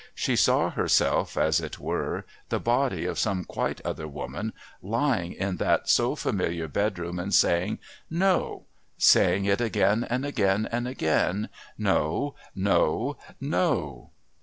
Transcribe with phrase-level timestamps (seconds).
[0.15, 5.57] She saw herself, as it were, the body of some quite other woman, lying in
[5.57, 7.77] that so familiar bedroom and saying
[8.09, 8.63] "No"
[8.97, 11.49] saying it again and again and again.
[11.77, 12.33] "No.
[12.55, 13.15] No.
[13.39, 14.09] No."